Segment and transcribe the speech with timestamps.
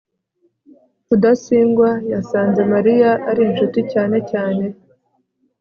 [1.07, 4.65] rudasingwa yasanze mariya ari inshuti cyane cyane